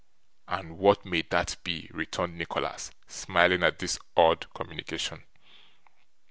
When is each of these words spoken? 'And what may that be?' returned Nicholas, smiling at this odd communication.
'And 0.47 0.79
what 0.79 1.05
may 1.05 1.21
that 1.29 1.57
be?' 1.63 1.87
returned 1.93 2.35
Nicholas, 2.35 2.89
smiling 3.07 3.61
at 3.61 3.77
this 3.77 3.99
odd 4.17 4.51
communication. 4.51 5.25